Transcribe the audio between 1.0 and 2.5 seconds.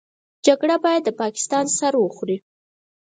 د پاکستان سر وخوري.